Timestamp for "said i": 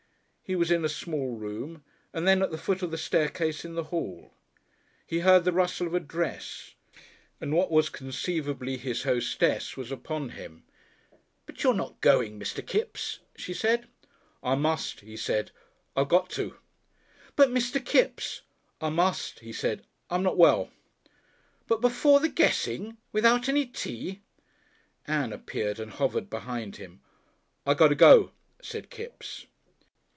13.53-14.55, 15.15-16.03